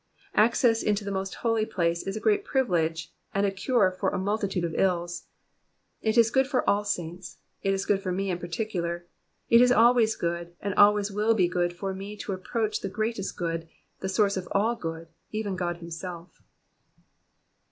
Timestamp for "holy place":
1.45-2.01